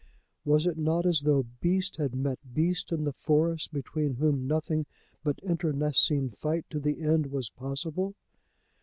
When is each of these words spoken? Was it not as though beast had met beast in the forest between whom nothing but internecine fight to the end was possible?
Was 0.45 0.65
it 0.65 0.79
not 0.79 1.05
as 1.05 1.21
though 1.21 1.45
beast 1.59 1.97
had 1.97 2.15
met 2.15 2.55
beast 2.55 2.91
in 2.91 3.03
the 3.03 3.13
forest 3.13 3.71
between 3.71 4.15
whom 4.15 4.47
nothing 4.47 4.87
but 5.23 5.37
internecine 5.43 6.31
fight 6.31 6.65
to 6.71 6.79
the 6.79 7.01
end 7.01 7.27
was 7.27 7.51
possible? 7.51 8.15